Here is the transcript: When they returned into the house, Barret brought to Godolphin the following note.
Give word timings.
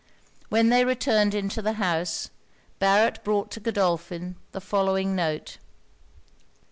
When 0.49 0.69
they 0.69 0.83
returned 0.83 1.35
into 1.35 1.61
the 1.61 1.73
house, 1.73 2.31
Barret 2.79 3.23
brought 3.23 3.51
to 3.51 3.59
Godolphin 3.59 4.35
the 4.51 4.59
following 4.59 5.15
note. 5.15 5.59